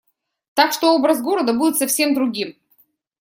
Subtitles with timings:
[0.55, 2.55] Так что образ города будет совсем другим.